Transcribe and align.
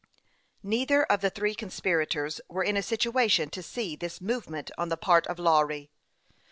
Neither 0.63 1.03
of 1.03 1.21
the 1.21 1.29
three 1.29 1.53
conspirators 1.53 2.41
were 2.49 2.63
in 2.63 2.75
a 2.75 2.81
sit 2.81 3.01
uation 3.01 3.51
to 3.51 3.61
see 3.61 3.95
this 3.95 4.19
movement 4.19 4.71
on 4.75 4.89
the 4.89 4.97
part 4.97 5.27
of 5.27 5.37
Lawry. 5.37 5.91